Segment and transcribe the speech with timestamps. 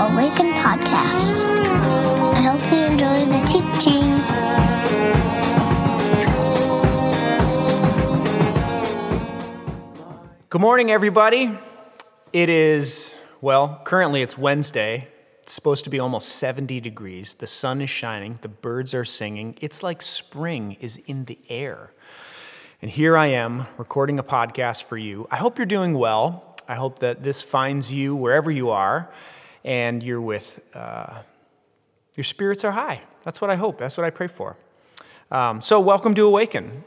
[0.00, 1.44] Awaken podcast.
[1.44, 4.08] I hope you enjoy the teaching.
[10.48, 11.52] Good morning, everybody.
[12.32, 15.06] It is, well, currently it's Wednesday.
[15.42, 17.34] It's supposed to be almost 70 degrees.
[17.34, 18.38] The sun is shining.
[18.40, 19.58] The birds are singing.
[19.60, 21.92] It's like spring is in the air.
[22.80, 25.28] And here I am recording a podcast for you.
[25.30, 26.56] I hope you're doing well.
[26.66, 29.12] I hope that this finds you wherever you are
[29.64, 31.22] and you're with, uh,
[32.16, 33.02] your spirits are high.
[33.22, 33.78] That's what I hope.
[33.78, 34.56] That's what I pray for.
[35.30, 36.84] Um, so, welcome to Awaken.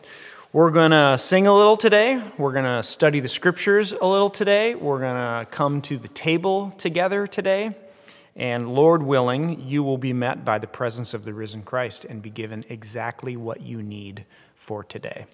[0.52, 2.22] We're going to sing a little today.
[2.38, 4.76] We're going to study the scriptures a little today.
[4.76, 7.76] We're going to come to the table together today.
[8.36, 12.22] And Lord willing, you will be met by the presence of the risen Christ and
[12.22, 15.26] be given exactly what you need for today.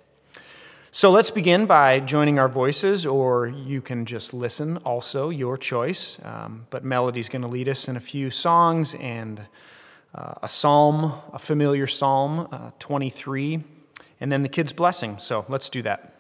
[0.92, 6.18] So let's begin by joining our voices, or you can just listen also, your choice.
[6.24, 9.42] Um, but Melody's going to lead us in a few songs and
[10.16, 13.64] uh, a psalm, a familiar psalm, uh, 23
[14.20, 15.18] and then the kid's blessing.
[15.18, 16.19] So let's do that.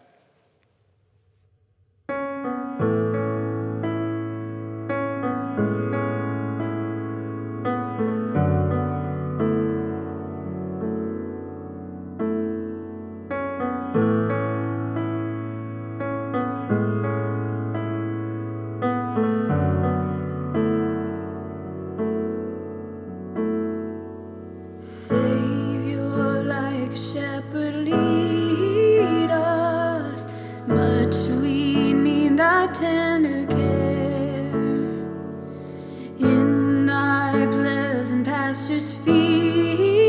[39.05, 40.08] Pastures,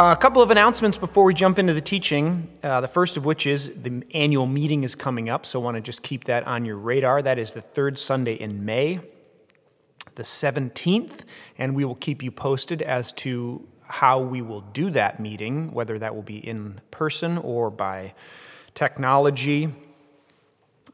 [0.00, 2.48] A couple of announcements before we jump into the teaching.
[2.62, 5.74] Uh, the first of which is the annual meeting is coming up, so I want
[5.74, 7.20] to just keep that on your radar.
[7.20, 9.00] That is the third Sunday in May,
[10.14, 11.22] the 17th,
[11.58, 15.98] and we will keep you posted as to how we will do that meeting, whether
[15.98, 18.14] that will be in person or by
[18.76, 19.74] technology.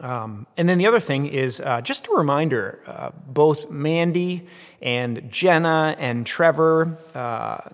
[0.01, 4.47] Um, and then the other thing is uh, just a reminder uh, both Mandy
[4.81, 7.69] and Jenna and Trevor uh,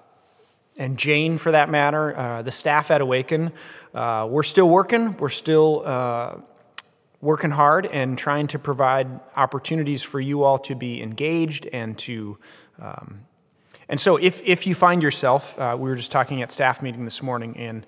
[0.80, 3.52] and Jane, for that matter, uh, the staff at Awaken,
[3.94, 5.14] uh, we're still working.
[5.18, 6.36] We're still uh,
[7.20, 12.38] working hard and trying to provide opportunities for you all to be engaged and to.
[12.80, 13.26] Um,
[13.90, 17.22] and so, if, if you find yourself, we were just talking at staff meeting this
[17.22, 17.86] morning, and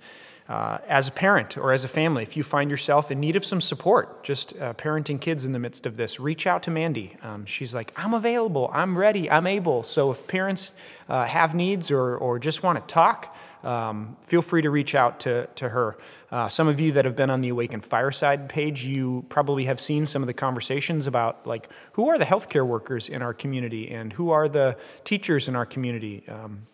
[0.52, 3.44] uh, as a parent or as a family, if you find yourself in need of
[3.44, 7.16] some support, just uh, parenting kids in the midst of this, reach out to Mandy.
[7.22, 9.82] Um, she's like, I'm available, I'm ready, I'm able.
[9.82, 10.74] So if parents
[11.08, 15.20] uh, have needs or, or just want to talk, um, feel free to reach out
[15.20, 15.96] to, to her.
[16.30, 19.80] Uh, some of you that have been on the Awaken Fireside page, you probably have
[19.80, 23.90] seen some of the conversations about like who are the healthcare workers in our community
[23.90, 26.24] and who are the teachers in our community.
[26.28, 26.66] Um,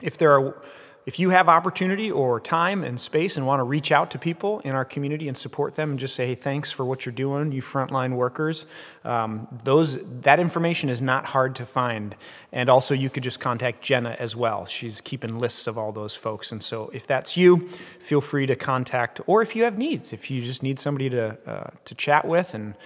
[0.00, 0.62] if there are
[1.04, 4.60] if you have opportunity or time and space and want to reach out to people
[4.60, 7.50] in our community and support them and just say, hey, thanks for what you're doing,
[7.50, 8.66] you frontline workers,
[9.04, 12.14] um, those, that information is not hard to find.
[12.52, 14.64] And also, you could just contact Jenna as well.
[14.64, 16.52] She's keeping lists of all those folks.
[16.52, 17.68] And so, if that's you,
[17.98, 21.38] feel free to contact, or if you have needs, if you just need somebody to,
[21.46, 22.76] uh, to chat with and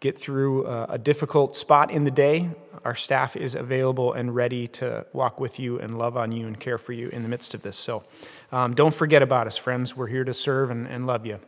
[0.00, 2.50] get through a, a difficult spot in the day,
[2.86, 6.60] our staff is available and ready to walk with you and love on you and
[6.60, 7.76] care for you in the midst of this.
[7.76, 8.04] So
[8.52, 9.96] um, don't forget about us, friends.
[9.96, 11.40] We're here to serve and, and love you.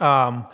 [0.00, 0.46] Um,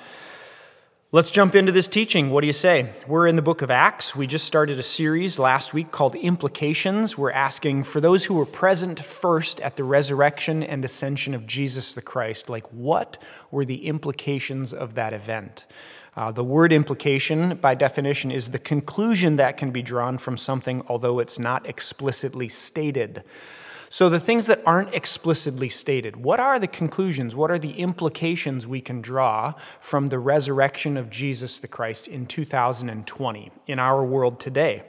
[1.13, 2.31] let's jump into this teaching.
[2.31, 2.91] What do you say?
[3.07, 4.17] We're in the book of Acts.
[4.17, 7.17] We just started a series last week called Implications.
[7.17, 11.95] We're asking for those who were present first at the resurrection and ascension of Jesus
[11.95, 13.17] the Christ, like what
[13.53, 15.67] were the implications of that event?
[16.15, 20.83] Uh, the word implication, by definition, is the conclusion that can be drawn from something,
[20.87, 23.23] although it's not explicitly stated.
[23.89, 27.35] So, the things that aren't explicitly stated, what are the conclusions?
[27.35, 32.27] What are the implications we can draw from the resurrection of Jesus the Christ in
[32.27, 34.83] 2020 in our world today?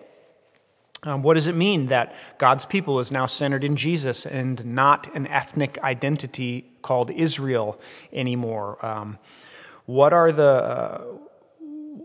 [1.03, 5.13] Um, what does it mean that God's people is now centered in Jesus and not
[5.13, 7.79] an ethnic identity called Israel
[8.13, 8.83] anymore?
[8.85, 9.19] Um,
[9.85, 11.03] what are the uh,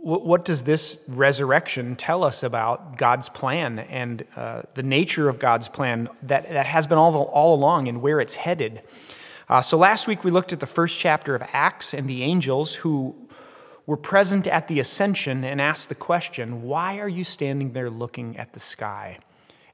[0.01, 5.69] what does this resurrection tell us about God's plan and uh, the nature of God's
[5.69, 8.83] plan that, that has been all, all along and where it's headed?
[9.49, 12.77] Uh, so last week we looked at the first chapter of Acts and the angels
[12.77, 13.15] who
[13.87, 18.37] were present at the ascension and asked the question, Why are you standing there looking
[18.39, 19.19] at the sky?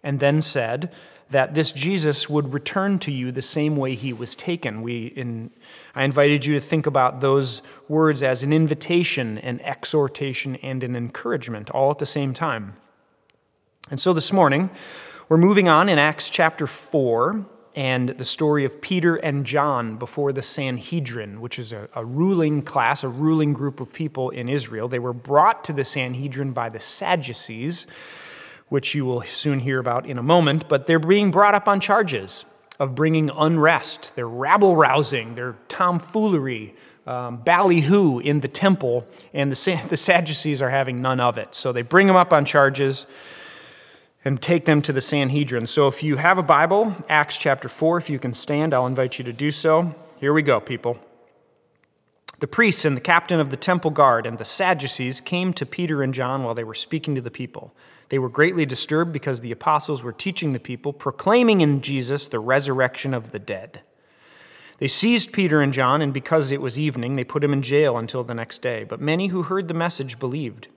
[0.02, 0.92] And then said,
[1.30, 4.82] that this Jesus would return to you the same way he was taken.
[4.82, 5.50] We, in,
[5.94, 10.96] I invited you to think about those words as an invitation, an exhortation, and an
[10.96, 12.74] encouragement, all at the same time.
[13.90, 14.70] And so this morning,
[15.28, 17.46] we're moving on in Acts chapter 4
[17.76, 22.62] and the story of Peter and John before the Sanhedrin, which is a, a, ruling
[22.62, 24.88] class, a ruling group of people in Israel.
[24.88, 27.86] They were brought to the Sanhedrin by the Sadducees
[28.68, 31.80] which you will soon hear about in a moment, but they're being brought up on
[31.80, 32.44] charges
[32.78, 34.12] of bringing unrest.
[34.16, 36.74] They're rabble rousing, they're tomfoolery,
[37.06, 41.54] um, ballyhoo in the temple, and the, the Sadducees are having none of it.
[41.54, 43.06] So they bring them up on charges
[44.24, 45.66] and take them to the Sanhedrin.
[45.66, 49.18] So if you have a Bible, Acts chapter 4, if you can stand, I'll invite
[49.18, 49.94] you to do so.
[50.18, 50.98] Here we go, people.
[52.44, 56.02] The priests and the captain of the temple guard and the Sadducees came to Peter
[56.02, 57.72] and John while they were speaking to the people.
[58.10, 62.40] They were greatly disturbed because the apostles were teaching the people, proclaiming in Jesus the
[62.40, 63.80] resurrection of the dead.
[64.76, 67.96] They seized Peter and John, and because it was evening, they put him in jail
[67.96, 68.84] until the next day.
[68.84, 70.68] But many who heard the message believed.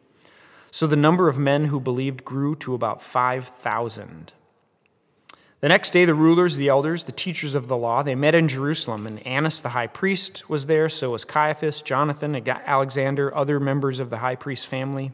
[0.72, 4.32] So the number of men who believed grew to about 5,000.
[5.60, 8.48] The next day, the rulers, the elders, the teachers of the law, they met in
[8.48, 14.00] Jerusalem, and Annas the high priest was there, so was Caiaphas, Jonathan, Alexander, other members
[14.00, 15.14] of the high priest's family.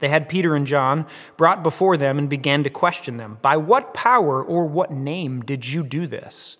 [0.00, 1.06] They had Peter and John
[1.38, 5.66] brought before them and began to question them By what power or what name did
[5.66, 6.58] you do this?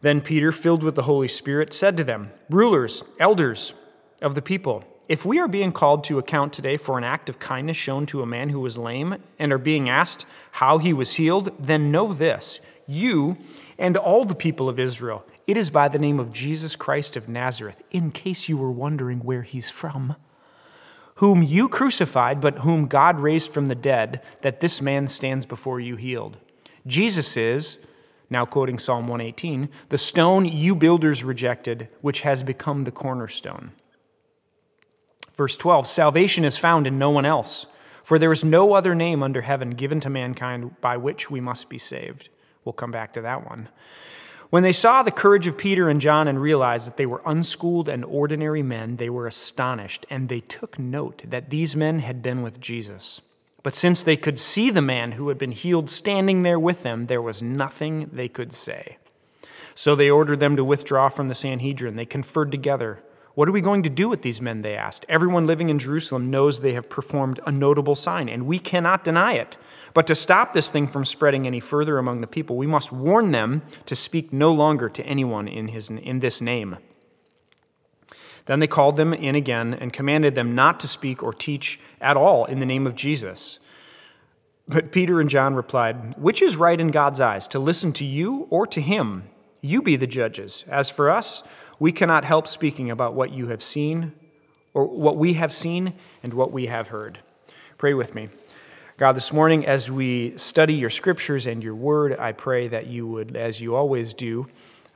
[0.00, 3.74] Then Peter, filled with the Holy Spirit, said to them, Rulers, elders
[4.20, 7.38] of the people, if we are being called to account today for an act of
[7.38, 11.14] kindness shown to a man who was lame and are being asked how he was
[11.14, 13.36] healed, then know this you
[13.78, 17.28] and all the people of Israel, it is by the name of Jesus Christ of
[17.28, 20.16] Nazareth, in case you were wondering where he's from
[21.18, 25.80] whom you crucified, but whom God raised from the dead, that this man stands before
[25.80, 26.36] you healed.
[26.86, 27.78] Jesus is,
[28.30, 33.72] now quoting Psalm 118, the stone you builders rejected, which has become the cornerstone.
[35.38, 37.64] Verse 12 Salvation is found in no one else,
[38.02, 41.70] for there is no other name under heaven given to mankind by which we must
[41.70, 42.28] be saved.
[42.64, 43.68] We'll come back to that one.
[44.50, 47.88] When they saw the courage of Peter and John and realized that they were unschooled
[47.88, 52.42] and ordinary men, they were astonished, and they took note that these men had been
[52.42, 53.20] with Jesus.
[53.62, 57.04] But since they could see the man who had been healed standing there with them,
[57.04, 58.96] there was nothing they could say.
[59.74, 61.96] So they ordered them to withdraw from the Sanhedrin.
[61.96, 63.02] They conferred together.
[63.38, 64.62] What are we going to do with these men?
[64.62, 65.06] They asked.
[65.08, 69.34] Everyone living in Jerusalem knows they have performed a notable sign, and we cannot deny
[69.34, 69.56] it.
[69.94, 73.30] But to stop this thing from spreading any further among the people, we must warn
[73.30, 76.78] them to speak no longer to anyone in, his, in this name.
[78.46, 82.16] Then they called them in again and commanded them not to speak or teach at
[82.16, 83.60] all in the name of Jesus.
[84.66, 88.48] But Peter and John replied, Which is right in God's eyes, to listen to you
[88.50, 89.28] or to him?
[89.60, 90.64] You be the judges.
[90.66, 91.44] As for us,
[91.78, 94.12] we cannot help speaking about what you have seen,
[94.74, 97.18] or what we have seen and what we have heard.
[97.76, 98.28] Pray with me.
[98.96, 103.06] God, this morning, as we study your scriptures and your word, I pray that you
[103.06, 104.48] would, as you always do,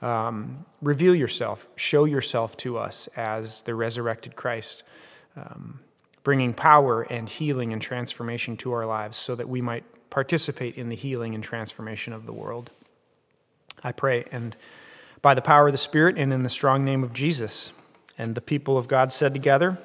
[0.03, 4.83] um, reveal yourself, show yourself to us as the resurrected Christ,
[5.37, 5.79] um,
[6.25, 10.88] bringing power and healing and transformation to our lives so that we might participate in
[10.88, 12.73] the healing and transformation of the world.
[13.85, 14.57] I pray, and
[15.23, 17.73] by the power of the Spirit and in the strong name of Jesus.
[18.19, 19.79] And the people of God said together,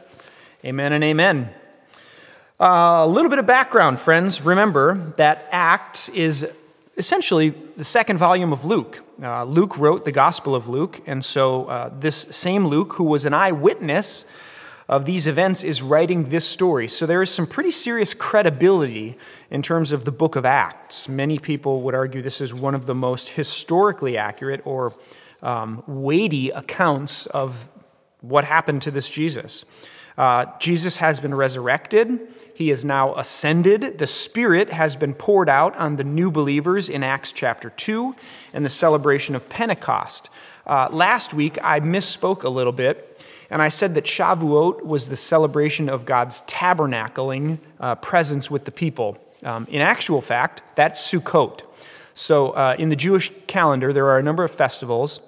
[0.65, 1.50] Amen and amen.
[2.60, 4.41] Uh, a little bit of background, friends.
[4.41, 6.52] Remember that Acts is
[6.97, 9.04] essentially the second volume of Luke.
[9.21, 13.26] Uh, Luke wrote the Gospel of Luke, and so uh, this same Luke, who was
[13.26, 14.26] an eyewitness
[14.89, 16.88] of these events, is writing this story.
[16.88, 19.15] So there is some pretty serious credibility
[19.52, 21.08] in terms of the book of Acts.
[21.08, 24.93] Many people would argue this is one of the most historically accurate or
[25.41, 27.69] um, weighty accounts of
[28.21, 29.65] what happened to this Jesus.
[30.17, 32.28] Uh, Jesus has been resurrected.
[32.56, 34.00] He is now ascended.
[34.00, 38.15] The Spirit has been poured out on the new believers in Acts chapter 2
[38.54, 40.30] and the celebration of Pentecost.
[40.65, 45.15] Uh, last week, I misspoke a little bit, and I said that Shavuot was the
[45.15, 49.17] celebration of God's tabernacling uh, presence with the people.
[49.43, 51.62] Um, in actual fact, that's Sukkot.
[52.15, 55.19] So, uh, in the Jewish calendar, there are a number of festivals.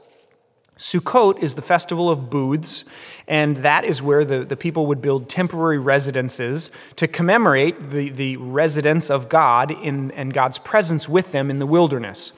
[0.79, 2.85] Sukkot is the festival of booths,
[3.27, 8.37] and that is where the, the people would build temporary residences to commemorate the, the
[8.37, 12.31] residence of God in, and God's presence with them in the wilderness.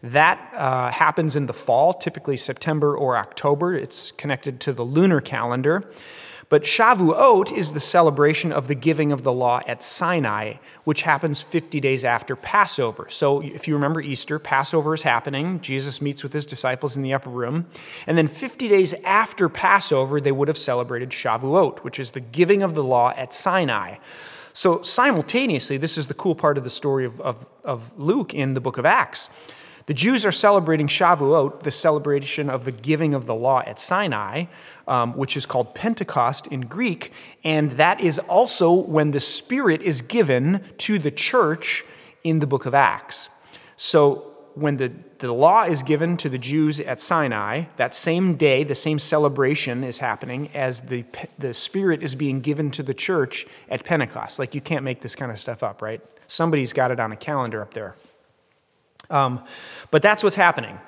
[0.00, 3.74] That uh, happens in the fall, typically September or October.
[3.74, 5.90] It's connected to the lunar calendar.
[6.50, 11.42] But Shavuot is the celebration of the giving of the law at Sinai, which happens
[11.42, 13.06] 50 days after Passover.
[13.10, 15.60] So if you remember Easter, Passover is happening.
[15.60, 17.66] Jesus meets with his disciples in the upper room.
[18.06, 22.62] And then 50 days after Passover, they would have celebrated Shavuot, which is the giving
[22.62, 23.96] of the law at Sinai.
[24.54, 28.54] So simultaneously, this is the cool part of the story of, of, of Luke in
[28.54, 29.28] the book of Acts.
[29.88, 34.44] The Jews are celebrating Shavuot, the celebration of the giving of the law at Sinai,
[34.86, 37.10] um, which is called Pentecost in Greek,
[37.42, 41.86] and that is also when the Spirit is given to the church
[42.22, 43.30] in the book of Acts.
[43.78, 48.64] So when the, the law is given to the Jews at Sinai, that same day,
[48.64, 51.06] the same celebration is happening as the,
[51.38, 54.38] the Spirit is being given to the church at Pentecost.
[54.38, 56.02] Like, you can't make this kind of stuff up, right?
[56.26, 57.96] Somebody's got it on a calendar up there.
[59.10, 59.42] Um,
[59.90, 60.78] but that's what's happening.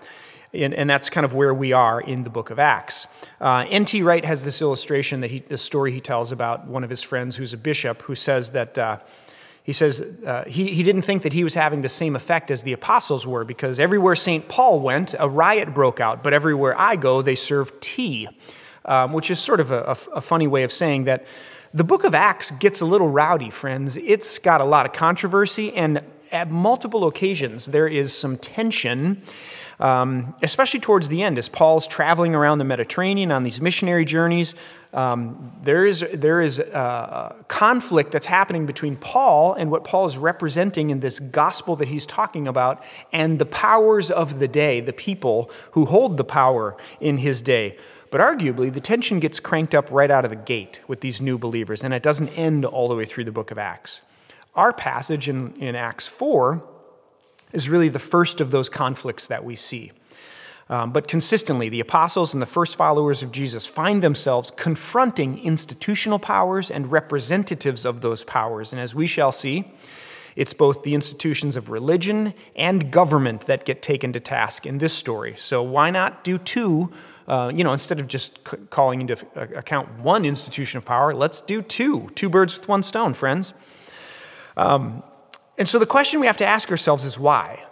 [0.52, 3.06] And, and, that's kind of where we are in the book of Acts.
[3.40, 4.02] Uh, N.T.
[4.02, 7.36] Wright has this illustration that he, the story he tells about one of his friends
[7.36, 8.98] who's a bishop who says that uh,
[9.62, 12.64] he says uh, he, he didn't think that he was having the same effect as
[12.64, 14.48] the apostles were because everywhere St.
[14.48, 18.28] Paul went, a riot broke out, but everywhere I go, they serve tea,
[18.84, 21.26] um, which is sort of a, a, a funny way of saying that
[21.72, 23.96] the book of Acts gets a little rowdy, friends.
[23.98, 29.22] It's got a lot of controversy and at multiple occasions, there is some tension,
[29.78, 34.54] um, especially towards the end, as Paul's traveling around the Mediterranean on these missionary journeys.
[34.92, 40.18] Um, there is, there is a conflict that's happening between Paul and what Paul is
[40.18, 44.92] representing in this gospel that he's talking about and the powers of the day, the
[44.92, 47.76] people who hold the power in his day.
[48.10, 51.38] But arguably, the tension gets cranked up right out of the gate with these new
[51.38, 54.00] believers, and it doesn't end all the way through the book of Acts.
[54.54, 56.62] Our passage in, in Acts 4
[57.52, 59.92] is really the first of those conflicts that we see.
[60.68, 66.20] Um, but consistently, the apostles and the first followers of Jesus find themselves confronting institutional
[66.20, 68.72] powers and representatives of those powers.
[68.72, 69.64] And as we shall see,
[70.36, 74.92] It's both the institutions of religion and government that get taken to task in this
[74.92, 75.34] story.
[75.36, 76.90] So why not do two?
[77.26, 81.40] Uh, you know, instead of just c- calling into account one institution of power, let's
[81.40, 82.08] do two.
[82.14, 83.52] Two birds with one stone, friends.
[84.60, 85.02] Um,
[85.56, 87.64] and so the question we have to ask ourselves is why?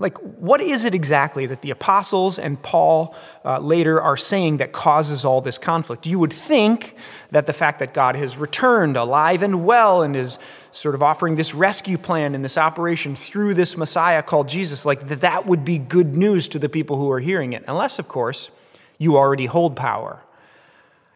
[0.00, 4.72] Like, what is it exactly that the apostles and Paul uh, later are saying that
[4.72, 6.04] causes all this conflict?
[6.04, 6.96] You would think
[7.30, 10.36] that the fact that God has returned alive and well and is
[10.72, 15.06] sort of offering this rescue plan and this operation through this Messiah called Jesus, like
[15.06, 17.62] that, that would be good news to the people who are hearing it.
[17.68, 18.50] Unless, of course,
[18.98, 20.24] you already hold power.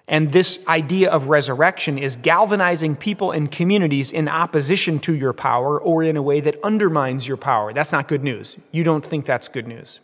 [0.08, 5.78] And this idea of resurrection is galvanizing people and communities in opposition to your power
[5.78, 7.74] or in a way that undermines your power.
[7.74, 8.56] That's not good news.
[8.72, 10.00] You don't think that's good news.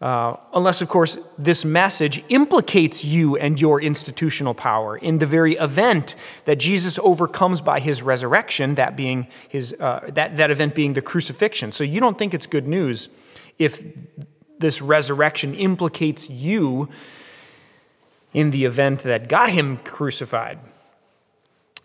[0.00, 5.54] Uh, unless, of course, this message implicates you and your institutional power in the very
[5.56, 10.94] event that Jesus overcomes by his resurrection, that being his, uh, that, that event being
[10.94, 11.72] the crucifixion.
[11.72, 13.08] So you don't think it's good news
[13.58, 13.82] if
[14.58, 16.90] this resurrection implicates you
[18.36, 20.58] in the event that got him crucified.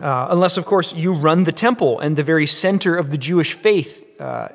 [0.02, 3.54] Uh, unless, of course, you run the temple and the very center of the Jewish
[3.54, 4.50] faith uh,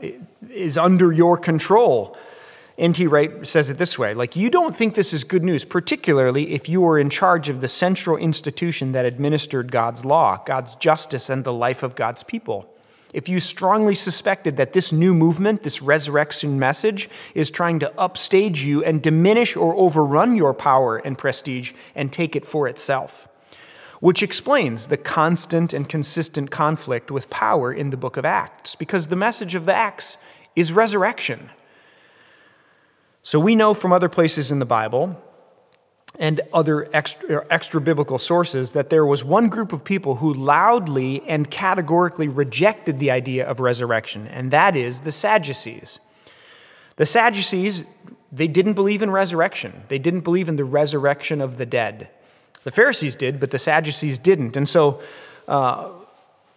[0.50, 2.14] is under your control.
[2.76, 3.06] N.T.
[3.06, 6.68] Wright says it this way like, you don't think this is good news, particularly if
[6.68, 11.44] you were in charge of the central institution that administered God's law, God's justice, and
[11.44, 12.75] the life of God's people
[13.16, 18.62] if you strongly suspected that this new movement, this resurrection message, is trying to upstage
[18.62, 23.26] you and diminish or overrun your power and prestige and take it for itself,
[24.00, 29.06] which explains the constant and consistent conflict with power in the book of Acts, because
[29.06, 30.18] the message of the Acts
[30.54, 31.48] is resurrection.
[33.22, 35.18] So we know from other places in the Bible
[36.18, 41.22] and other extra, extra, biblical sources that there was one group of people who loudly
[41.26, 45.98] and categorically rejected the idea of resurrection, and that is the Sadducees.
[46.96, 47.84] The Sadducees,
[48.32, 52.08] they didn't believe in resurrection, they didn't believe in the resurrection of the dead.
[52.64, 54.56] The Pharisees did, but the Sadducees didn't.
[54.56, 55.00] And so,
[55.46, 55.90] uh,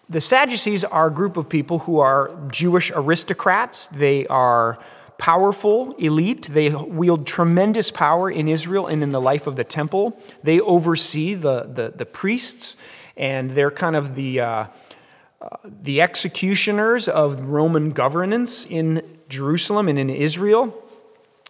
[0.10, 3.86] the Sadducees are a group of people who are Jewish aristocrats.
[3.88, 4.80] They are
[5.20, 6.48] powerful elite.
[6.48, 10.20] They wield tremendous power in Israel and in the life of the temple.
[10.42, 12.78] They oversee the, the, the priests,
[13.16, 14.66] and they're kind of the, uh,
[15.42, 20.74] uh, the executioners of Roman governance in Jerusalem and in Israel.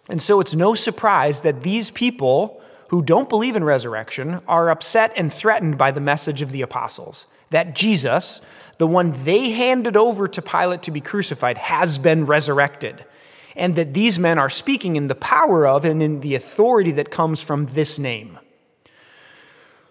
[0.08, 5.12] And so it's no surprise that these people who don't believe in resurrection are upset
[5.16, 8.40] and threatened by the message of the apostles that Jesus,
[8.78, 13.04] the one they handed over to Pilate to be crucified, has been resurrected
[13.60, 17.10] and that these men are speaking in the power of and in the authority that
[17.10, 18.38] comes from this name.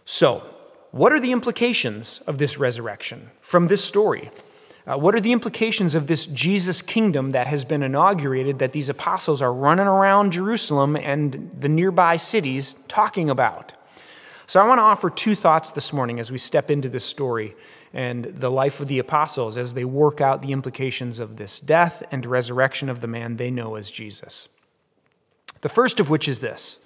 [0.05, 0.43] So,
[0.89, 4.32] what are the implications of this resurrection from this story?
[4.88, 8.89] Uh, what are the implications of this Jesus kingdom that has been inaugurated that these
[8.89, 13.73] apostles are running around Jerusalem and the nearby cities talking about?
[14.47, 17.55] So, I want to offer two thoughts this morning as we step into this story
[17.93, 22.04] and the life of the apostles as they work out the implications of this death
[22.12, 24.47] and resurrection of the man they know as Jesus.
[25.62, 26.78] The first of which is this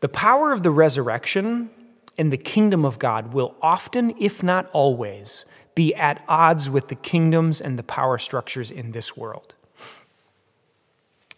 [0.00, 1.70] the power of the resurrection
[2.18, 6.94] and the kingdom of God will often, if not always, be at odds with the
[6.94, 9.54] kingdoms and the power structures in this world.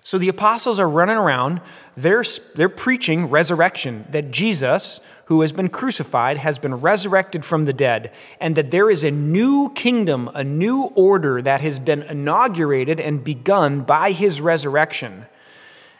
[0.06, 1.60] So the apostles are running around,
[1.96, 2.22] they're,
[2.54, 8.12] they're preaching resurrection, that Jesus, who has been crucified, has been resurrected from the dead,
[8.40, 13.24] and that there is a new kingdom, a new order that has been inaugurated and
[13.24, 15.26] begun by his resurrection.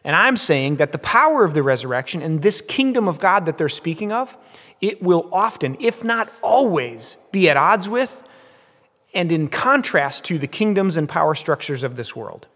[0.05, 3.59] And I'm saying that the power of the resurrection and this kingdom of God that
[3.59, 4.37] they're speaking of,
[4.81, 8.23] it will often, if not always, be at odds with
[9.13, 12.47] and in contrast to the kingdoms and power structures of this world.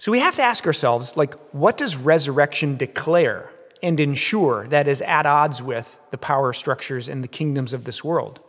[0.00, 3.50] So we have to ask ourselves, like, what does resurrection declare
[3.82, 8.02] and ensure that is at odds with the power structures and the kingdoms of this
[8.02, 8.40] world?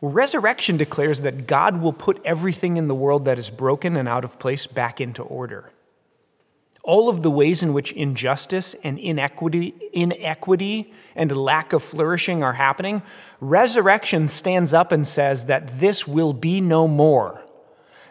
[0.00, 4.08] Well, resurrection declares that God will put everything in the world that is broken and
[4.08, 5.70] out of place back into order.
[6.82, 12.54] All of the ways in which injustice and inequity, inequity and lack of flourishing are
[12.54, 13.02] happening,
[13.42, 17.39] resurrection stands up and says that this will be no more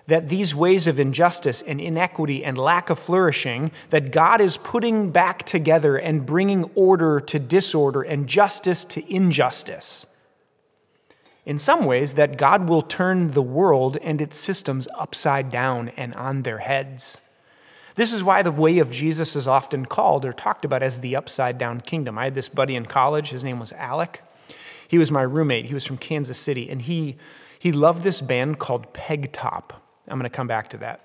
[0.10, 5.12] that these ways of injustice and inequity and lack of flourishing that God is putting
[5.12, 10.06] back together and bringing order to disorder and justice to injustice.
[11.46, 16.14] In some ways, that God will turn the world and its systems upside down and
[16.14, 17.18] on their heads.
[17.96, 21.16] This is why the way of Jesus is often called or talked about as the
[21.16, 22.18] upside down kingdom.
[22.18, 24.22] I had this buddy in college, his name was Alec.
[24.88, 25.66] He was my roommate.
[25.66, 27.16] He was from Kansas City, and he,
[27.60, 29.89] he loved this band called Peg Top.
[30.10, 31.02] I'm going to come back to that.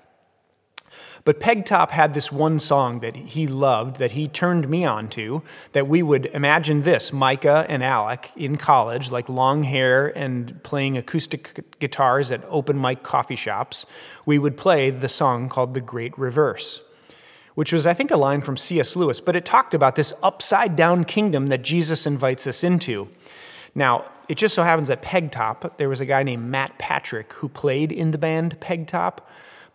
[1.25, 5.43] But Pegtop had this one song that he loved that he turned me on to.
[5.73, 10.99] That we would imagine this Micah and Alec in college, like long hair and playing
[10.99, 13.87] acoustic guitars at open mic coffee shops.
[14.27, 16.83] We would play the song called The Great Reverse,
[17.55, 18.95] which was, I think, a line from C.S.
[18.95, 23.09] Lewis, but it talked about this upside down kingdom that Jesus invites us into.
[23.75, 27.49] Now, it just so happens that Pegtop, there was a guy named Matt Patrick who
[27.49, 29.19] played in the band Pegtop.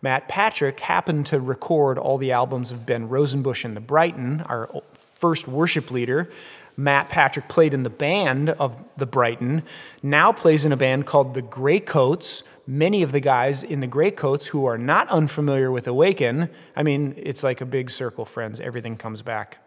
[0.02, 4.70] Matt Patrick happened to record all the albums of Ben Rosenbush and the Brighton, our
[4.94, 6.30] first worship leader.
[6.76, 9.62] Matt Patrick played in the band of the Brighton,
[10.02, 12.42] now plays in a band called the Greycoats.
[12.66, 17.14] Many of the guys in the Greycoats who are not unfamiliar with Awaken, I mean,
[17.16, 18.60] it's like a big circle, friends.
[18.60, 19.58] Everything comes back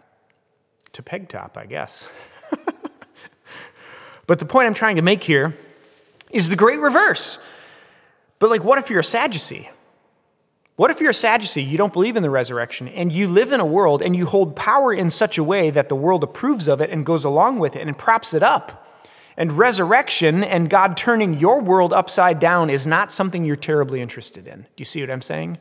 [0.93, 2.07] to Pegtop, I guess.
[4.27, 5.55] but the point I'm trying to make here
[6.31, 7.39] is the great reverse.
[8.39, 9.69] But, like, what if you're a Sadducee?
[10.75, 13.59] What if you're a Sadducee, you don't believe in the resurrection, and you live in
[13.59, 16.81] a world and you hold power in such a way that the world approves of
[16.81, 18.79] it and goes along with it and props it up?
[19.37, 24.47] And resurrection and God turning your world upside down is not something you're terribly interested
[24.47, 24.61] in.
[24.61, 25.57] Do you see what I'm saying?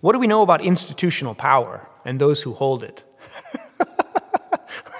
[0.00, 3.04] What do we know about institutional power and those who hold it?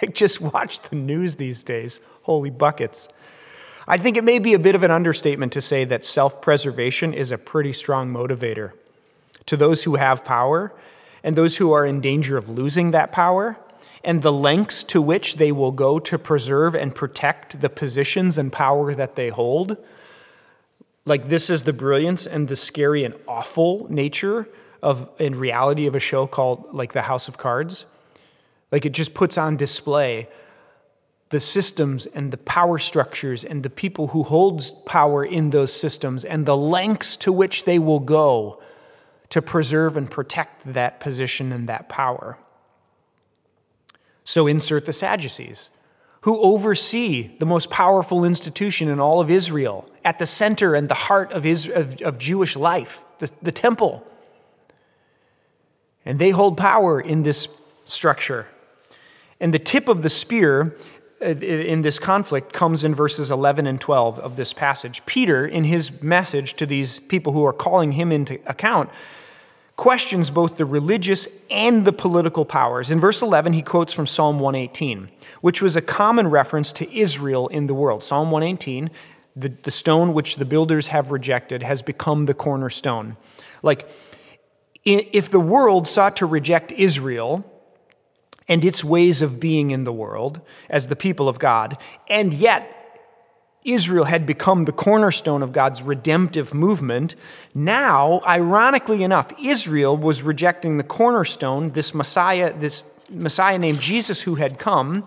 [0.02, 2.00] like, just watch the news these days.
[2.22, 3.08] Holy buckets.
[3.88, 7.12] I think it may be a bit of an understatement to say that self preservation
[7.12, 8.72] is a pretty strong motivator
[9.46, 10.72] to those who have power
[11.22, 13.58] and those who are in danger of losing that power,
[14.02, 18.52] and the lengths to which they will go to preserve and protect the positions and
[18.52, 19.76] power that they hold.
[21.04, 24.48] Like, this is the brilliance and the scary and awful nature
[24.82, 27.84] of, in reality, of a show called, like, The House of Cards.
[28.70, 30.28] Like, it just puts on display
[31.30, 36.24] the systems and the power structures and the people who holds power in those systems
[36.24, 38.60] and the lengths to which they will go
[39.30, 42.36] to preserve and protect that position and that power.
[44.24, 45.70] So insert the Sadducees,
[46.22, 50.94] who oversee the most powerful institution in all of Israel, at the center and the
[50.94, 54.04] heart of, Israel, of, of Jewish life, the, the temple.
[56.04, 57.46] And they hold power in this
[57.86, 58.48] structure.
[59.40, 60.76] And the tip of the spear
[61.22, 65.04] uh, in this conflict comes in verses 11 and 12 of this passage.
[65.06, 68.90] Peter, in his message to these people who are calling him into account,
[69.76, 72.90] questions both the religious and the political powers.
[72.90, 77.48] In verse 11, he quotes from Psalm 118, which was a common reference to Israel
[77.48, 78.02] in the world.
[78.02, 78.90] Psalm 118,
[79.36, 83.16] the, the stone which the builders have rejected, has become the cornerstone.
[83.62, 83.88] Like,
[84.84, 87.44] if the world sought to reject Israel,
[88.50, 92.76] and its ways of being in the world as the people of God, and yet
[93.64, 97.14] Israel had become the cornerstone of God's redemptive movement.
[97.54, 104.34] Now, ironically enough, Israel was rejecting the cornerstone, this Messiah, this Messiah named Jesus who
[104.34, 105.06] had come.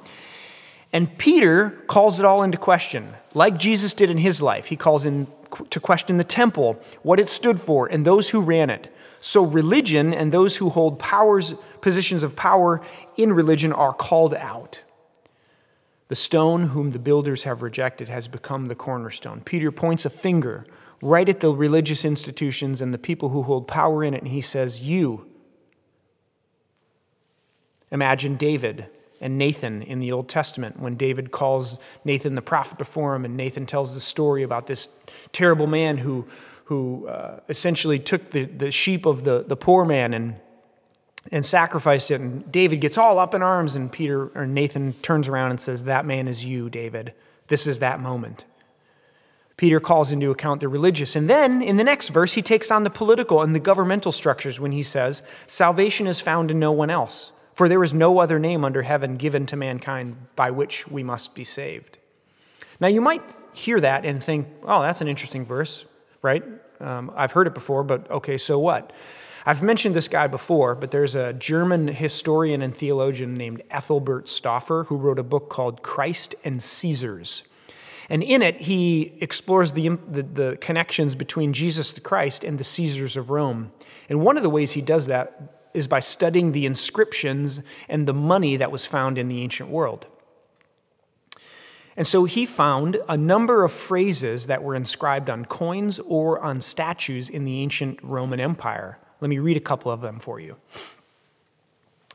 [0.94, 4.68] And Peter calls it all into question, like Jesus did in his life.
[4.68, 5.28] He calls in
[5.70, 8.94] to question the temple, what it stood for, and those who ran it.
[9.22, 12.82] So, religion and those who hold powers, positions of power
[13.18, 14.82] in religion are called out.
[16.08, 19.42] The stone whom the builders have rejected has become the cornerstone.
[19.42, 20.66] Peter points a finger
[21.02, 24.40] right at the religious institutions and the people who hold power in it, and he
[24.40, 25.28] says, You.
[27.92, 33.14] Imagine David and Nathan in the Old Testament when David calls Nathan the prophet before
[33.14, 34.88] him, and Nathan tells the story about this
[35.34, 36.28] terrible man who
[36.66, 40.36] who uh, essentially took the, the sheep of the, the poor man and,
[41.32, 42.22] and sacrificed it.
[42.22, 45.84] And David gets all up in arms, and Peter or Nathan turns around and says,
[45.84, 47.14] That man is you, David.
[47.48, 48.46] This is that moment.
[49.56, 51.16] Peter calls into account the religious.
[51.16, 54.60] And then in the next verse, he takes on the political and the governmental structures
[54.60, 58.40] when he says, Salvation is found in no one else, for there is no other
[58.40, 62.00] name under heaven given to mankind by which we must be saved.
[62.80, 65.86] Now, you might hear that and think, oh, that's an interesting verse
[66.24, 66.44] right?
[66.80, 68.92] Um, I've heard it before, but okay, so what?
[69.46, 74.86] I've mentioned this guy before, but there's a German historian and theologian named Ethelbert Stauffer
[74.86, 77.44] who wrote a book called Christ and Caesars.
[78.10, 82.64] And in it, he explores the, the, the, connections between Jesus the Christ and the
[82.64, 83.72] Caesars of Rome.
[84.08, 88.14] And one of the ways he does that is by studying the inscriptions and the
[88.14, 90.08] money that was found in the ancient world.
[91.96, 96.62] And so he found a number of phrases that were inscribed on coins or on
[96.62, 99.00] statues in the ancient Roman Empire.
[99.24, 100.58] Let me read a couple of them for you.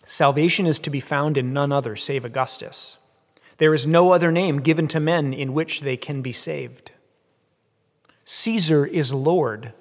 [0.04, 2.98] Salvation is to be found in none other save Augustus.
[3.56, 6.92] There is no other name given to men in which they can be saved.
[8.26, 9.72] Caesar is Lord.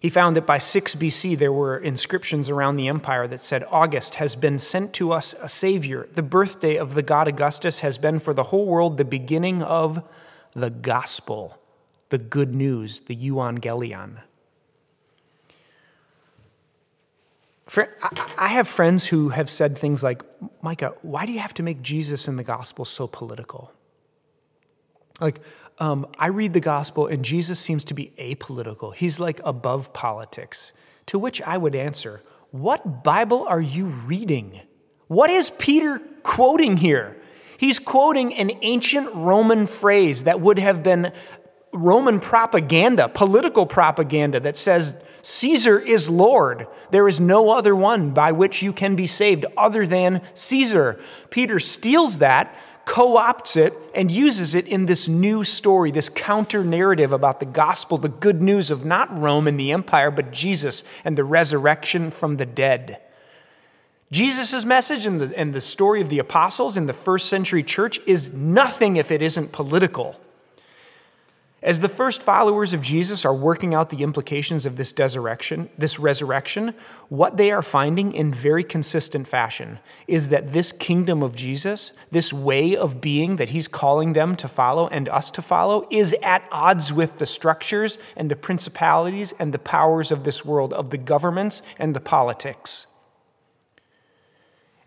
[0.00, 4.14] He found that by 6 BC, there were inscriptions around the empire that said, August
[4.14, 6.08] has been sent to us a savior.
[6.10, 10.02] The birthday of the god Augustus has been for the whole world the beginning of
[10.54, 11.60] the gospel,
[12.08, 14.22] the good news, the euangelion.
[18.38, 20.22] I have friends who have said things like,
[20.62, 23.72] Micah, why do you have to make Jesus and the gospel so political?
[25.20, 25.40] Like,
[25.78, 28.94] um, I read the gospel and Jesus seems to be apolitical.
[28.94, 30.72] He's like above politics.
[31.06, 34.60] To which I would answer, What Bible are you reading?
[35.08, 37.16] What is Peter quoting here?
[37.56, 41.12] He's quoting an ancient Roman phrase that would have been
[41.72, 46.66] Roman propaganda, political propaganda that says, Caesar is Lord.
[46.90, 51.00] There is no other one by which you can be saved other than Caesar.
[51.30, 52.54] Peter steals that,
[52.84, 57.46] co opts it, and uses it in this new story, this counter narrative about the
[57.46, 62.10] gospel, the good news of not Rome and the empire, but Jesus and the resurrection
[62.10, 63.00] from the dead.
[64.10, 67.98] Jesus' message and the, and the story of the apostles in the first century church
[68.06, 70.20] is nothing if it isn't political.
[71.64, 75.96] As the first followers of Jesus are working out the implications of this resurrection, this
[75.96, 76.74] resurrection,
[77.08, 82.32] what they are finding in very consistent fashion is that this kingdom of Jesus, this
[82.32, 86.42] way of being that he's calling them to follow and us to follow, is at
[86.50, 90.98] odds with the structures and the principalities and the powers of this world, of the
[90.98, 92.88] governments and the politics.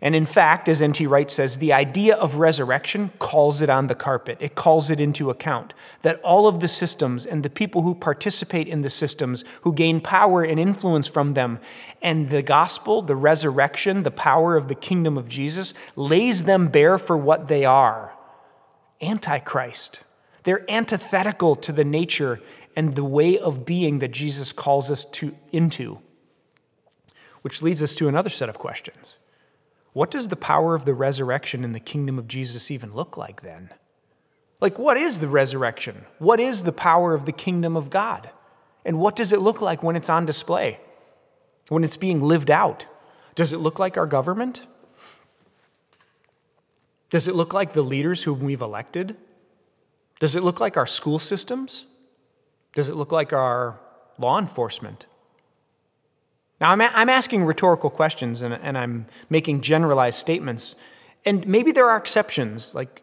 [0.00, 1.06] And in fact, as N.T.
[1.06, 4.36] Wright says, the idea of resurrection calls it on the carpet.
[4.40, 8.68] It calls it into account that all of the systems and the people who participate
[8.68, 11.60] in the systems, who gain power and influence from them,
[12.02, 16.98] and the gospel, the resurrection, the power of the kingdom of Jesus, lays them bare
[16.98, 18.12] for what they are
[19.00, 20.00] Antichrist.
[20.44, 22.40] They're antithetical to the nature
[22.74, 26.00] and the way of being that Jesus calls us to, into.
[27.42, 29.18] Which leads us to another set of questions.
[29.96, 33.40] What does the power of the resurrection in the kingdom of Jesus even look like
[33.40, 33.70] then?
[34.60, 36.04] Like, what is the resurrection?
[36.18, 38.28] What is the power of the kingdom of God?
[38.84, 40.80] And what does it look like when it's on display?
[41.70, 42.84] When it's being lived out?
[43.34, 44.66] Does it look like our government?
[47.08, 49.16] Does it look like the leaders whom we've elected?
[50.20, 51.86] Does it look like our school systems?
[52.74, 53.80] Does it look like our
[54.18, 55.06] law enforcement?
[56.60, 60.74] Now, I'm, a- I'm asking rhetorical questions and, and I'm making generalized statements.
[61.24, 63.02] And maybe there are exceptions, like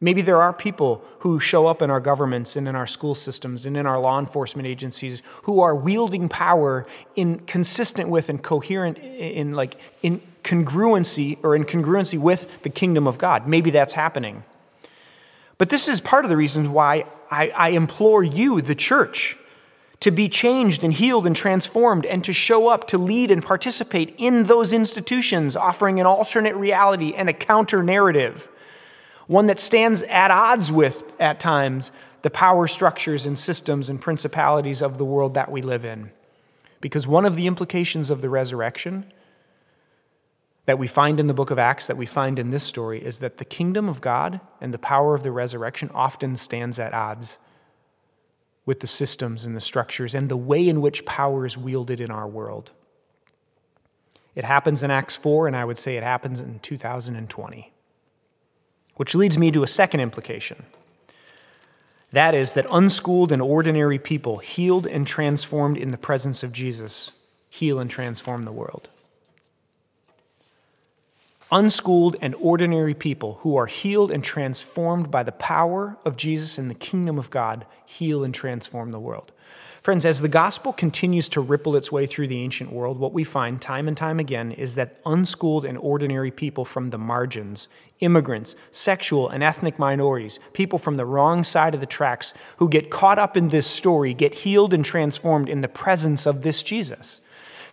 [0.00, 3.64] maybe there are people who show up in our governments and in our school systems
[3.64, 8.98] and in our law enforcement agencies who are wielding power in consistent with and coherent
[8.98, 13.46] in like in congruency or in congruency with the kingdom of God.
[13.46, 14.44] Maybe that's happening.
[15.58, 19.36] But this is part of the reasons why I, I implore you, the church,
[20.00, 24.14] to be changed and healed and transformed, and to show up to lead and participate
[24.16, 28.48] in those institutions, offering an alternate reality and a counter narrative,
[29.26, 31.90] one that stands at odds with, at times,
[32.22, 36.10] the power structures and systems and principalities of the world that we live in.
[36.80, 39.12] Because one of the implications of the resurrection
[40.66, 43.18] that we find in the book of Acts, that we find in this story, is
[43.18, 47.38] that the kingdom of God and the power of the resurrection often stands at odds
[48.68, 52.10] with the systems and the structures and the way in which power is wielded in
[52.10, 52.70] our world.
[54.34, 57.72] It happens in Acts 4, and I would say it happens in 2020.
[58.96, 60.66] Which leads me to a second implication.
[62.12, 67.12] That is, that unschooled and ordinary people, healed and transformed in the presence of Jesus,
[67.48, 68.90] heal and transform the world
[71.50, 76.70] unschooled and ordinary people who are healed and transformed by the power of Jesus and
[76.70, 79.32] the kingdom of God heal and transform the world.
[79.80, 83.24] Friends, as the gospel continues to ripple its way through the ancient world, what we
[83.24, 87.68] find time and time again is that unschooled and ordinary people from the margins,
[88.00, 92.90] immigrants, sexual and ethnic minorities, people from the wrong side of the tracks who get
[92.90, 97.22] caught up in this story get healed and transformed in the presence of this Jesus.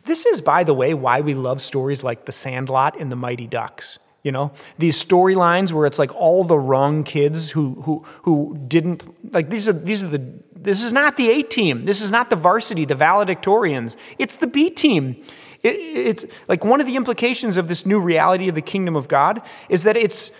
[0.05, 3.47] This is, by the way, why we love stories like The Sandlot and The Mighty
[3.47, 3.99] Ducks.
[4.23, 9.03] You know, these storylines where it's like all the wrong kids who who who didn't
[9.33, 11.85] like these are these are the this is not the A team.
[11.85, 13.95] This is not the varsity, the valedictorians.
[14.17, 15.23] It's the B team.
[15.61, 19.07] It, it's like one of the implications of this new reality of the kingdom of
[19.07, 20.31] God is that it's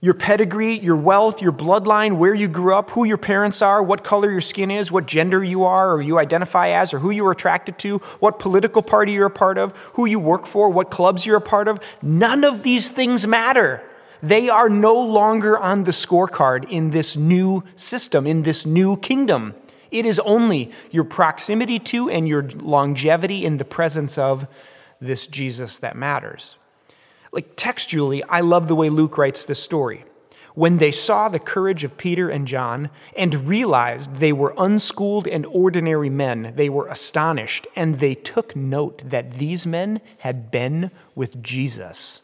[0.00, 4.04] your pedigree, your wealth, your bloodline, where you grew up, who your parents are, what
[4.04, 7.26] color your skin is, what gender you are or you identify as, or who you
[7.26, 10.90] are attracted to, what political party you're a part of, who you work for, what
[10.90, 11.80] clubs you're a part of.
[12.02, 13.82] None of these things matter.
[14.22, 19.54] They are no longer on the scorecard in this new system, in this new kingdom.
[19.90, 24.48] It is only your proximity to and your longevity in the presence of
[25.00, 26.56] this Jesus that matters.
[27.34, 30.04] Like textually, I love the way Luke writes this story.
[30.54, 35.44] When they saw the courage of Peter and John and realized they were unschooled and
[35.46, 41.42] ordinary men, they were astonished and they took note that these men had been with
[41.42, 42.22] Jesus.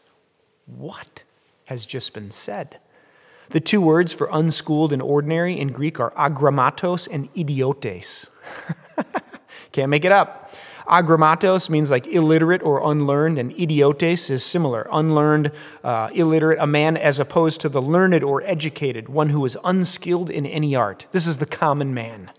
[0.65, 1.23] What
[1.65, 2.79] has just been said?
[3.49, 8.29] The two words for unschooled and ordinary in Greek are agrammatos and idiotes.
[9.73, 10.40] Can't make it up.
[10.91, 15.51] Agrammatos means like illiterate or unlearned, and idiotes is similar unlearned,
[15.85, 20.29] uh, illiterate, a man as opposed to the learned or educated, one who is unskilled
[20.29, 21.07] in any art.
[21.11, 22.29] This is the common man.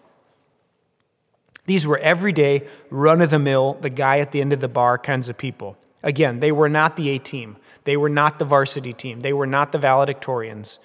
[1.64, 4.98] These were everyday, run of the mill, the guy at the end of the bar
[4.98, 5.78] kinds of people.
[6.03, 7.57] Again, they were not the A team.
[7.84, 9.20] They were not the varsity team.
[9.20, 10.78] They were not the valedictorians.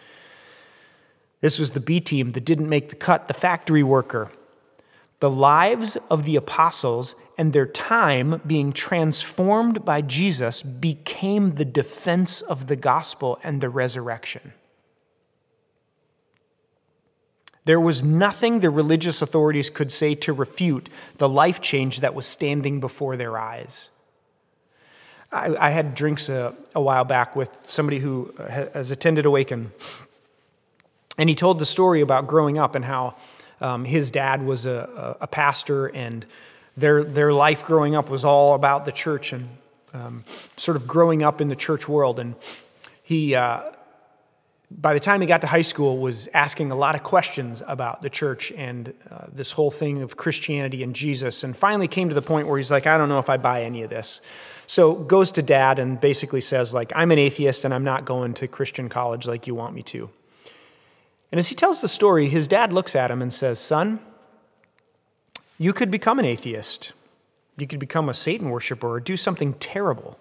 [1.41, 4.32] This was the B team that didn't make the cut, the factory worker.
[5.20, 12.41] The lives of the apostles and their time being transformed by Jesus became the defense
[12.41, 14.53] of the gospel and the resurrection.
[17.65, 22.25] There was nothing the religious authorities could say to refute the life change that was
[22.25, 23.89] standing before their eyes.
[25.31, 29.73] I, I had drinks a, a, while back with somebody who has attended Awaken,
[31.17, 33.15] and he told the story about growing up and how
[33.59, 36.25] um, his dad was a, a, pastor, and
[36.78, 39.49] their, their life growing up was all about the church and
[39.93, 40.23] um,
[40.55, 42.19] sort of growing up in the church world.
[42.19, 42.36] And
[43.01, 43.71] he, uh,
[44.69, 48.03] by the time he got to high school, was asking a lot of questions about
[48.03, 52.15] the church and uh, this whole thing of Christianity and Jesus, and finally came to
[52.15, 54.21] the point where he's like, I don't know if I buy any of this.
[54.67, 58.34] So goes to dad and basically says, like, I'm an atheist and I'm not going
[58.36, 60.09] to Christian college like you want me to.
[61.32, 63.99] And as he tells the story, his dad looks at him and says, Son,
[65.58, 66.93] you could become an atheist.
[67.58, 70.20] You could become a Satan worshiper or do something terrible.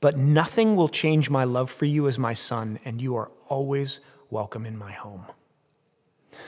[0.00, 4.00] But nothing will change my love for you as my son, and you are always
[4.30, 5.26] welcome in my home.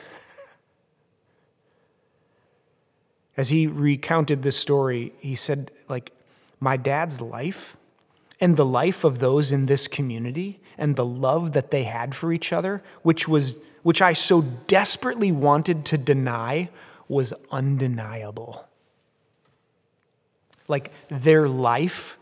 [3.37, 6.13] As he recounted this story, he said, like,
[6.61, 7.77] my dad's life
[8.41, 12.33] and the life of those in this community and the love that they had for
[12.33, 16.71] each other, which was which I so desperately wanted to deny,
[17.13, 18.67] was undeniable.
[20.67, 22.17] Like their life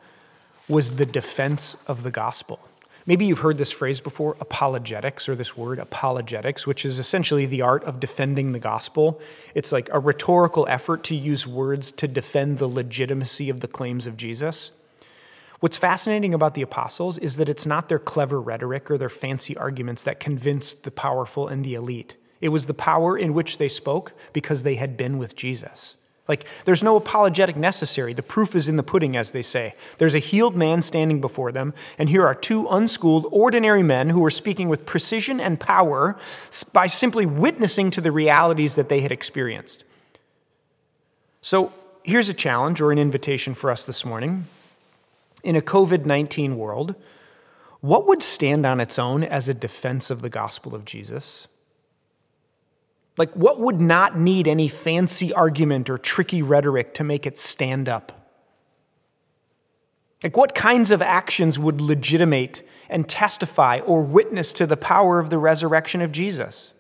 [0.68, 2.58] was the defense of the gospel.
[3.06, 7.62] Maybe you've heard this phrase before, apologetics, or this word, apologetics, which is essentially the
[7.62, 9.20] art of defending the gospel.
[9.54, 14.06] It's like a rhetorical effort to use words to defend the legitimacy of the claims
[14.06, 14.72] of Jesus.
[15.60, 19.56] What's fascinating about the apostles is that it's not their clever rhetoric or their fancy
[19.56, 22.16] arguments that convinced the powerful and the elite.
[22.40, 25.96] It was the power in which they spoke because they had been with Jesus.
[26.28, 28.14] Like, there's no apologetic necessary.
[28.14, 29.74] The proof is in the pudding, as they say.
[29.98, 34.20] There's a healed man standing before them, and here are two unschooled, ordinary men who
[34.20, 36.16] were speaking with precision and power
[36.72, 39.82] by simply witnessing to the realities that they had experienced.
[41.42, 41.72] So,
[42.04, 44.46] here's a challenge or an invitation for us this morning
[45.42, 46.94] in a COVID 19 world,
[47.80, 51.48] what would stand on its own as a defense of the gospel of Jesus?
[53.20, 57.86] Like, what would not need any fancy argument or tricky rhetoric to make it stand
[57.86, 58.30] up?
[60.22, 65.28] Like, what kinds of actions would legitimate and testify or witness to the power of
[65.28, 66.72] the resurrection of Jesus?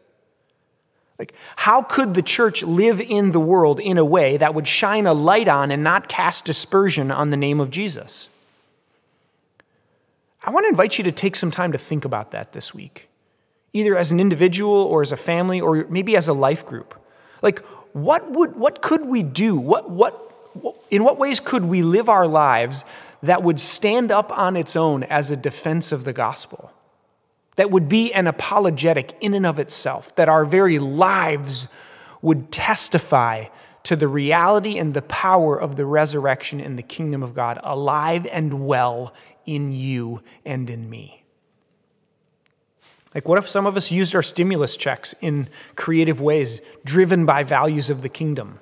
[1.18, 5.06] Like, how could the church live in the world in a way that would shine
[5.06, 8.30] a light on and not cast dispersion on the name of Jesus?
[10.42, 13.09] I want to invite you to take some time to think about that this week,
[13.72, 16.94] either as an individual or as a family or maybe as a life group.
[17.42, 19.56] Like, what, would, what could we do?
[19.56, 20.32] What, what,
[20.90, 22.84] in what ways could we live our lives
[23.22, 26.72] that would stand up on its own as a defense of the gospel?
[27.56, 31.68] That would be an apologetic in and of itself, that our very lives
[32.22, 33.46] would testify
[33.82, 38.26] to the reality and the power of the resurrection and the kingdom of God, alive
[38.30, 39.14] and well
[39.46, 41.19] in you and in me.
[43.14, 47.42] Like, what if some of us used our stimulus checks in creative ways, driven by
[47.42, 48.60] values of the kingdom?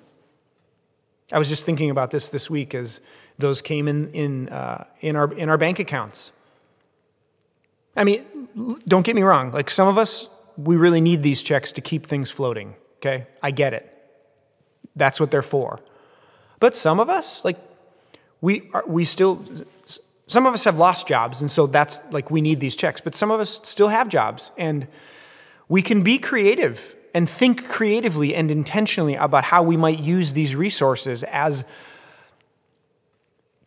[1.30, 3.01] I was just thinking about this this week as
[3.38, 6.32] those came in, in, uh, in, our, in our bank accounts.
[7.94, 11.72] I mean, don't get me wrong, like some of us, we really need these checks
[11.72, 13.26] to keep things floating, okay?
[13.42, 13.94] I get it.
[14.96, 15.78] That's what they're for.
[16.59, 17.59] But some of us, like,
[18.40, 19.44] we, are, we still
[20.29, 23.14] Some of us have lost jobs, and so that's like we need these checks, but
[23.14, 24.87] some of us still have jobs, and
[25.68, 30.55] we can be creative and think creatively and intentionally about how we might use these
[30.55, 31.64] resources as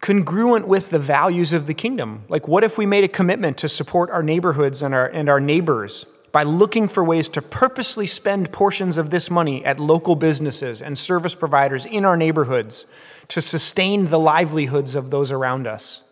[0.01, 2.23] congruent with the values of the kingdom.
[2.29, 5.39] Like, what if we made a commitment to support our neighborhoods and our, and our
[5.39, 10.81] neighbors by looking for ways to purposely spend portions of this money at local businesses
[10.81, 12.85] and service providers in our neighborhoods
[13.27, 16.03] to sustain the livelihoods of those around us,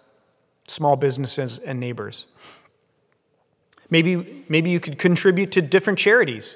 [0.70, 2.26] small businesses and neighbors?
[3.90, 6.56] Maybe, maybe you could contribute to different charities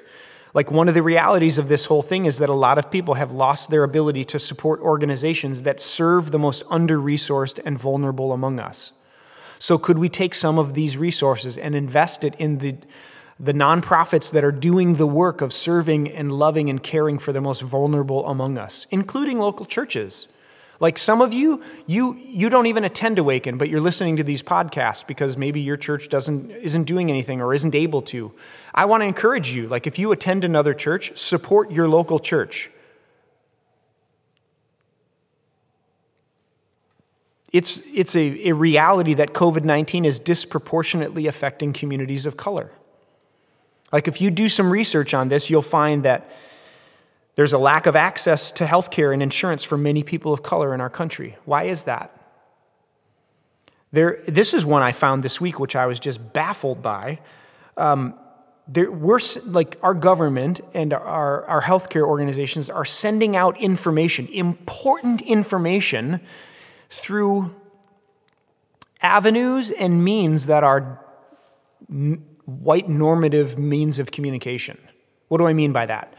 [0.54, 3.14] like, one of the realities of this whole thing is that a lot of people
[3.14, 8.32] have lost their ability to support organizations that serve the most under resourced and vulnerable
[8.32, 8.92] among us.
[9.58, 12.76] So, could we take some of these resources and invest it in the,
[13.40, 17.40] the nonprofits that are doing the work of serving and loving and caring for the
[17.40, 20.28] most vulnerable among us, including local churches?
[20.80, 24.42] Like some of you, you you don't even attend Awaken, but you're listening to these
[24.42, 28.32] podcasts because maybe your church doesn't isn't doing anything or isn't able to.
[28.74, 32.70] I want to encourage you, like if you attend another church, support your local church.
[37.54, 42.72] It's, it's a, a reality that COVID 19 is disproportionately affecting communities of color.
[43.92, 46.28] Like, if you do some research on this, you'll find that
[47.34, 50.74] there's a lack of access to health care and insurance for many people of color
[50.74, 51.36] in our country.
[51.44, 52.10] Why is that?
[53.92, 57.20] There, this is one I found this week, which I was just baffled by.
[57.76, 58.14] Um,
[58.66, 65.20] there, we're like our government and our, our healthcare organizations are sending out information, important
[65.22, 66.20] information,
[66.94, 67.54] through
[69.02, 71.04] avenues and means that are
[71.90, 74.78] n- white normative means of communication.
[75.28, 76.14] What do I mean by that?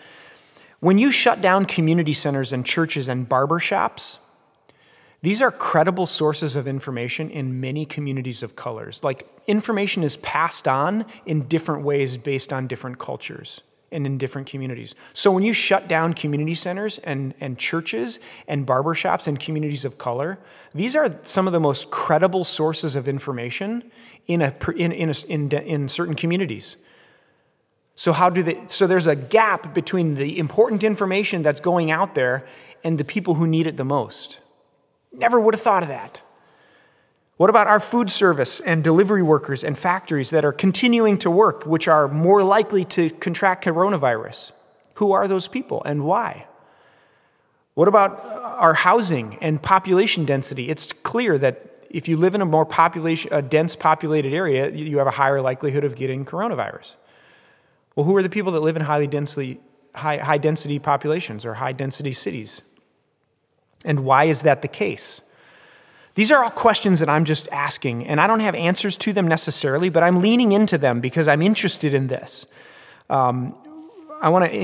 [0.80, 4.20] When you shut down community centers and churches and barber shops,
[5.22, 9.04] these are credible sources of information in many communities of colors.
[9.04, 13.62] Like, information is passed on in different ways based on different cultures
[13.92, 14.94] and in different communities.
[15.14, 19.98] So, when you shut down community centers and, and churches and barbershops and communities of
[19.98, 20.38] color,
[20.76, 23.90] these are some of the most credible sources of information
[24.28, 26.78] in, a, in, in, a, in, in certain communities.
[27.96, 32.16] So how do they so there's a gap between the important information that's going out
[32.16, 32.46] there
[32.84, 34.40] and the people who need it the most.
[35.12, 36.22] Never would have thought of that.
[37.38, 41.66] What about our food service and delivery workers and factories that are continuing to work,
[41.66, 44.54] which are more likely to contract coronavirus?
[44.96, 46.48] Who are those people and why?
[47.74, 50.70] What about uh, our housing and population density?
[50.70, 54.98] It's clear that if you live in a more population, a dense populated area, you
[54.98, 56.96] have a higher likelihood of getting coronavirus.
[57.96, 59.60] Well, who are the people that live in highly densely,
[59.94, 62.62] high, high density populations or high density cities?
[63.86, 65.22] And why is that the case?
[66.16, 69.28] These are all questions that I'm just asking, and I don't have answers to them
[69.28, 72.46] necessarily, but I'm leaning into them because I'm interested in this.
[73.10, 73.54] Um,
[74.22, 74.56] I want to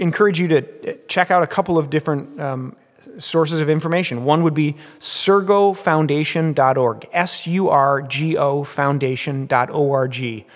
[0.00, 2.76] encourage you to check out a couple of different um,
[3.18, 4.24] sources of information.
[4.24, 10.46] One would be surgofoundation.org, S U R G O foundation.org.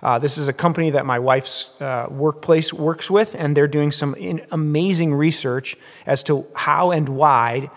[0.00, 3.90] Uh, this is a company that my wife's uh, workplace works with, and they're doing
[3.90, 4.14] some
[4.52, 5.76] amazing research
[6.06, 7.68] as to how and why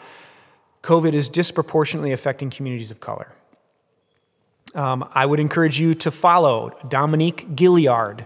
[0.84, 3.34] COVID is disproportionately affecting communities of color.
[4.76, 8.26] Um, I would encourage you to follow Dominique Gilliard,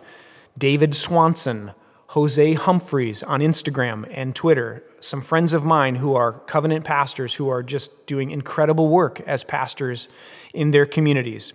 [0.58, 1.72] David Swanson,
[2.10, 7.50] Jose Humphreys on Instagram and Twitter, some friends of mine who are covenant pastors who
[7.50, 10.08] are just doing incredible work as pastors
[10.54, 11.52] in their communities.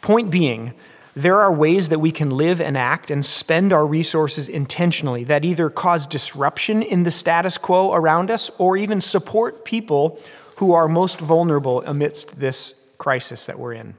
[0.00, 0.74] Point being,
[1.16, 5.44] there are ways that we can live and act and spend our resources intentionally that
[5.44, 10.18] either cause disruption in the status quo around us or even support people
[10.56, 13.94] who are most vulnerable amidst this crisis that we're in.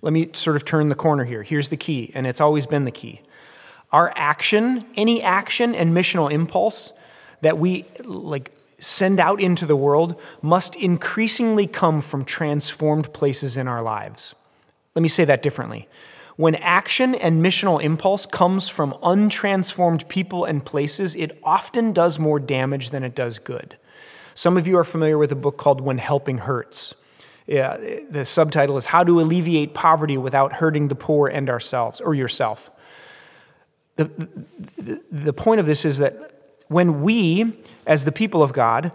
[0.00, 1.42] Let me sort of turn the corner here.
[1.42, 3.20] Here's the key, and it's always been the key.
[3.92, 6.92] Our action, any action and missional impulse
[7.42, 8.50] that we like
[8.80, 14.34] send out into the world must increasingly come from transformed places in our lives.
[14.94, 15.88] Let me say that differently.
[16.36, 22.40] When action and missional impulse comes from untransformed people and places, it often does more
[22.40, 23.76] damage than it does good.
[24.34, 26.94] Some of you are familiar with a book called When Helping Hurts.
[27.46, 27.76] Yeah,
[28.08, 32.70] the subtitle is How to Alleviate Poverty Without Hurting the Poor and Ourselves, or Yourself.
[33.96, 34.04] The,
[34.78, 36.30] the, the point of this is that
[36.68, 37.52] when we,
[37.86, 38.92] as the people of God,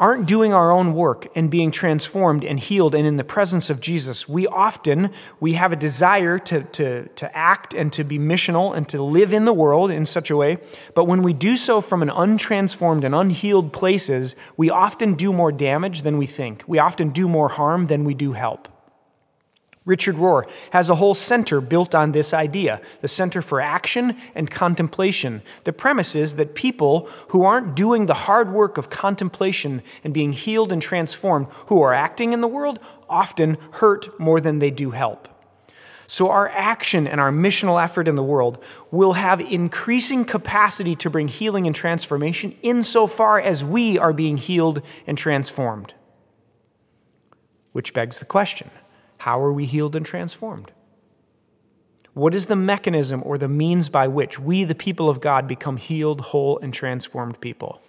[0.00, 3.80] aren't doing our own work and being transformed and healed and in the presence of
[3.80, 8.76] Jesus, we often we have a desire to, to, to act and to be missional
[8.76, 10.58] and to live in the world in such a way.
[10.94, 15.50] But when we do so from an untransformed and unhealed places, we often do more
[15.50, 16.62] damage than we think.
[16.66, 18.68] We often do more harm than we do help.
[19.88, 24.50] Richard Rohr has a whole center built on this idea the Center for Action and
[24.50, 25.40] Contemplation.
[25.64, 30.34] The premise is that people who aren't doing the hard work of contemplation and being
[30.34, 32.78] healed and transformed, who are acting in the world,
[33.08, 35.26] often hurt more than they do help.
[36.06, 41.08] So, our action and our missional effort in the world will have increasing capacity to
[41.08, 45.94] bring healing and transformation insofar as we are being healed and transformed.
[47.72, 48.70] Which begs the question
[49.18, 50.72] how are we healed and transformed?
[52.14, 55.76] What is the mechanism or the means by which we, the people of God, become
[55.76, 57.80] healed, whole, and transformed people?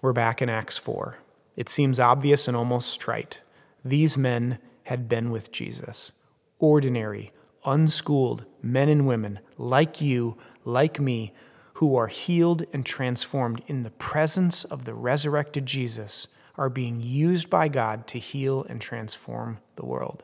[0.00, 1.18] We're back in Acts 4.
[1.56, 3.40] It seems obvious and almost trite.
[3.84, 6.12] These men had been with Jesus.
[6.58, 7.32] Ordinary,
[7.64, 11.32] unschooled men and women like you, like me,
[11.74, 17.50] who are healed and transformed in the presence of the resurrected Jesus are being used
[17.50, 20.22] by God to heal and transform the world.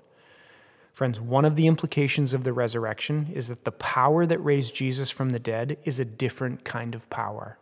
[0.92, 5.10] Friends, one of the implications of the resurrection is that the power that raised Jesus
[5.10, 7.58] from the dead is a different kind of power.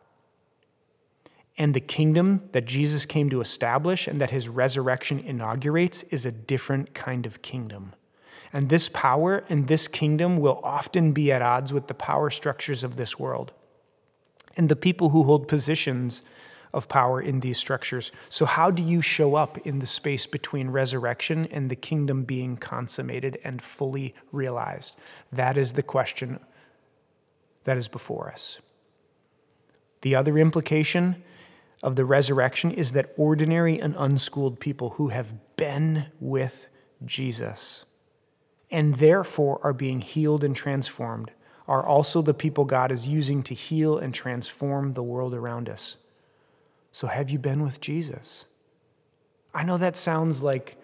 [1.57, 6.33] And the kingdom that Jesus came to establish and that his resurrection inaugurates is a
[6.33, 7.95] different kind of kingdom.
[8.53, 12.83] And this power and this kingdom will often be at odds with the power structures
[12.83, 13.53] of this world.
[14.57, 16.23] And the people who hold positions
[16.73, 18.13] of power in these structures.
[18.29, 22.57] So, how do you show up in the space between resurrection and the kingdom being
[22.57, 24.97] consummated and fully realized?
[25.33, 26.39] That is the question
[27.65, 28.61] that is before us.
[30.03, 31.23] The other implication
[31.83, 36.67] of the resurrection is that ordinary and unschooled people who have been with
[37.05, 37.85] Jesus
[38.71, 41.33] and therefore are being healed and transformed
[41.67, 45.97] are also the people God is using to heal and transform the world around us.
[46.93, 48.47] So, have you been with Jesus?
[49.55, 50.77] I know that sounds like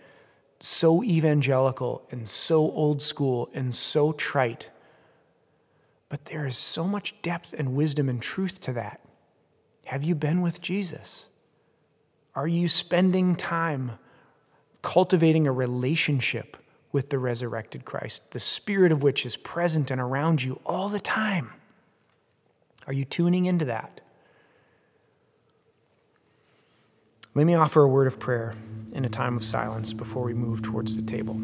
[0.60, 4.70] so evangelical and so old school and so trite,
[6.08, 9.00] but there is so much depth and wisdom and truth to that.
[9.84, 11.26] Have you been with Jesus?
[12.34, 13.92] Are you spending time
[14.82, 16.56] cultivating a relationship
[16.92, 21.00] with the resurrected Christ, the Spirit of which is present and around you all the
[21.00, 21.52] time?
[22.86, 24.00] Are you tuning into that?
[27.36, 28.54] Let me offer a word of prayer
[28.92, 31.34] in a time of silence before we move towards the table.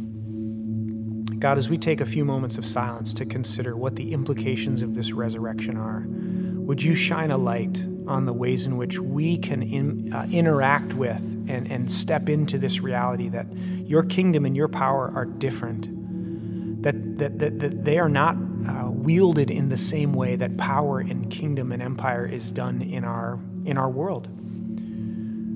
[1.41, 4.95] God, as we take a few moments of silence to consider what the implications of
[4.95, 9.63] this resurrection are, would you shine a light on the ways in which we can
[9.63, 14.69] in, uh, interact with and, and step into this reality that your kingdom and your
[14.69, 20.13] power are different, that, that, that, that they are not uh, wielded in the same
[20.13, 24.29] way that power and kingdom and empire is done in our, in our world.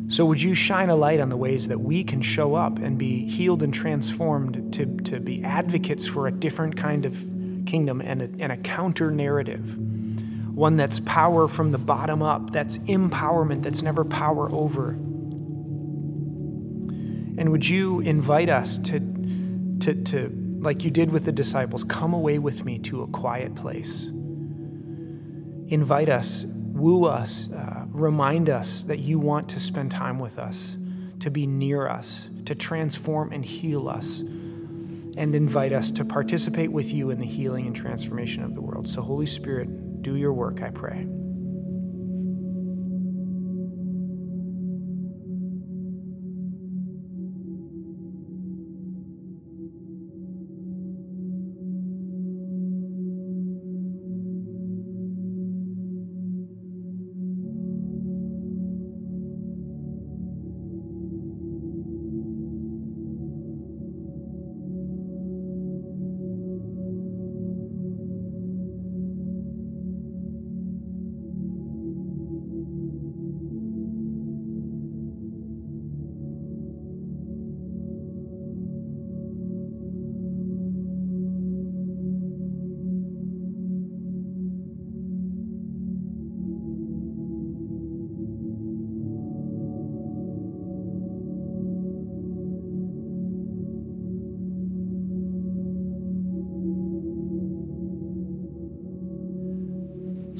[0.09, 2.99] So, would you shine a light on the ways that we can show up and
[2.99, 7.15] be healed and transformed to, to be advocates for a different kind of
[7.67, 9.79] kingdom and a, and a counter narrative?
[10.55, 14.91] One that's power from the bottom up, that's empowerment, that's never power over.
[17.37, 19.01] And would you invite us to,
[19.81, 23.55] to, to, like you did with the disciples, come away with me to a quiet
[23.57, 24.05] place?
[25.67, 26.45] Invite us
[26.75, 30.77] woo us, uh, remind us that you want to spend time with us,
[31.21, 36.93] to be near us, to transform and heal us, and invite us to participate with
[36.93, 38.89] you in the healing and transformation of the world.
[38.89, 41.07] So, Holy Spirit, do your work, I pray.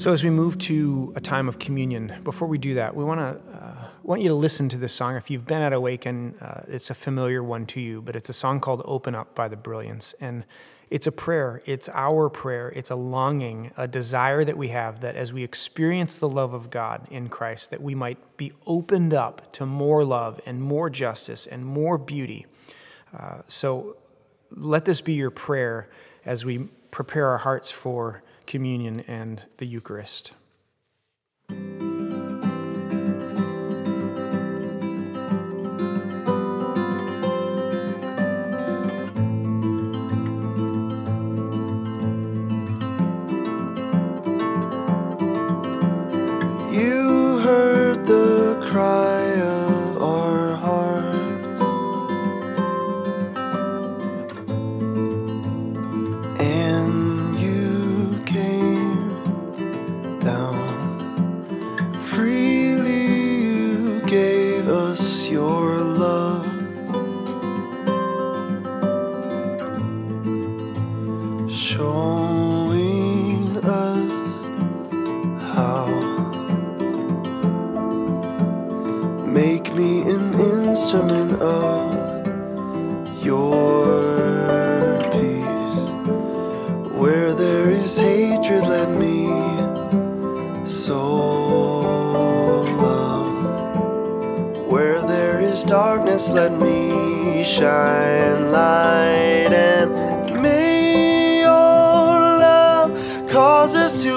[0.05, 3.21] So, as we move to a time of communion, before we do that, we want
[3.21, 5.15] to uh, want you to listen to this song.
[5.15, 8.33] If you've been at Awaken, uh, it's a familiar one to you, but it's a
[8.33, 10.13] song called Open Up by the Brilliance.
[10.19, 10.45] And
[10.91, 11.63] it's a prayer.
[11.65, 12.71] It's our prayer.
[12.75, 16.69] It's a longing, a desire that we have that as we experience the love of
[16.69, 21.47] God in Christ, that we might be opened up to more love and more justice
[21.47, 22.45] and more beauty.
[23.11, 23.97] Uh, so
[24.51, 25.89] let this be your prayer
[26.25, 26.59] as we
[26.91, 30.31] prepare our hearts for communion and the Eucharist.
[95.65, 99.51] Darkness, let me shine light.
[99.51, 104.09] And may your love cause us to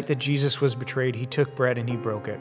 [0.00, 2.40] night that Jesus was betrayed, he took bread and he broke it.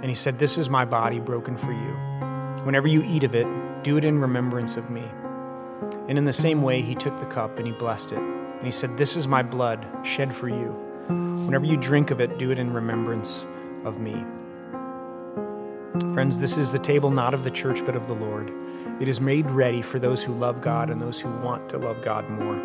[0.00, 2.64] And he said, This is my body broken for you.
[2.64, 3.46] Whenever you eat of it,
[3.82, 5.02] do it in remembrance of me.
[6.08, 8.18] And in the same way, he took the cup and he blessed it.
[8.18, 10.70] And he said, This is my blood shed for you.
[11.46, 13.44] Whenever you drink of it, do it in remembrance
[13.84, 14.24] of me.
[16.14, 18.52] Friends, this is the table not of the church, but of the Lord.
[19.00, 22.02] It is made ready for those who love God and those who want to love
[22.02, 22.60] God more.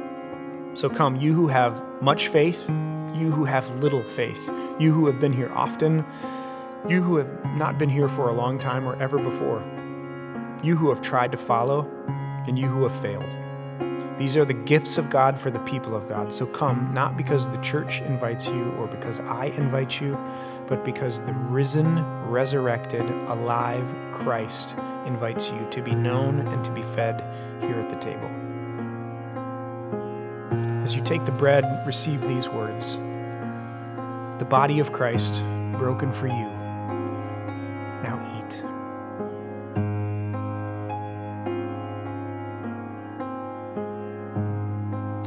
[0.76, 2.70] So come, you who have much faith,
[3.14, 4.50] you who have little faith,
[4.80, 6.06] you who have been here often,
[6.88, 9.64] you who have not been here for a long time or ever before,
[10.64, 11.90] you who have tried to follow,
[12.48, 13.36] and you who have failed.
[14.18, 16.32] These are the gifts of God for the people of God.
[16.32, 20.18] So come, not because the church invites you or because I invite you,
[20.68, 22.00] but because the risen,
[22.30, 27.22] resurrected, alive Christ invites you to be known and to be fed
[27.62, 28.43] here at the table.
[30.84, 32.98] As you take the bread, receive these words
[34.38, 35.42] The body of Christ,
[35.78, 36.50] broken for you.
[38.04, 38.56] Now eat.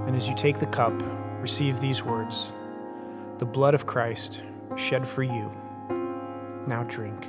[0.06, 0.92] And as you take the cup,
[1.40, 2.52] receive these words
[3.38, 4.42] The blood of Christ,
[4.76, 5.56] shed for you.
[6.66, 7.28] Now drink.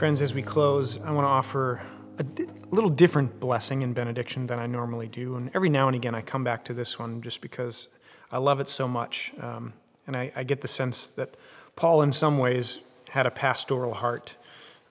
[0.00, 1.82] Friends, as we close, I want to offer
[2.18, 2.24] a
[2.70, 5.36] little different blessing and benediction than I normally do.
[5.36, 7.88] And every now and again, I come back to this one just because
[8.32, 9.34] I love it so much.
[9.38, 9.74] Um,
[10.06, 11.36] and I, I get the sense that
[11.76, 12.78] Paul, in some ways,
[13.10, 14.36] had a pastoral heart.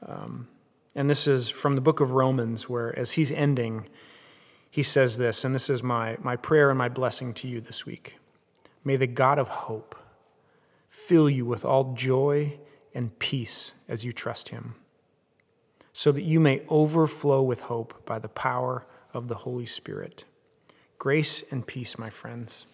[0.06, 0.48] Um,
[0.94, 3.90] and this is from the book of Romans, where as he's ending,
[4.70, 7.84] he says this, and this is my, my prayer and my blessing to you this
[7.84, 8.18] week.
[8.84, 9.96] May the God of hope
[10.88, 12.60] fill you with all joy
[12.94, 14.76] and peace as you trust him,
[16.00, 20.24] so that you may overflow with hope by the power of the Holy Spirit.
[20.98, 22.66] Grace and peace, my friends.